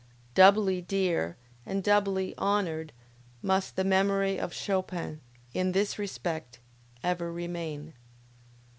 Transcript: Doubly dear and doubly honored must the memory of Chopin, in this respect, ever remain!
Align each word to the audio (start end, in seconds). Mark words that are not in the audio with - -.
Doubly 0.33 0.81
dear 0.81 1.37
and 1.63 1.83
doubly 1.83 2.33
honored 2.39 2.91
must 3.43 3.75
the 3.75 3.83
memory 3.83 4.39
of 4.39 4.51
Chopin, 4.51 5.21
in 5.53 5.73
this 5.73 5.99
respect, 5.99 6.57
ever 7.03 7.31
remain! 7.31 7.93